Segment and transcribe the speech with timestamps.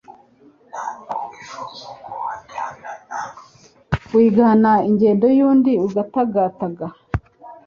[4.13, 6.87] wigana ingendo y'undi ugatagataga